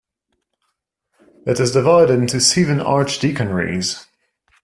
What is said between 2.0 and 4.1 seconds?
into seven archdeaconries.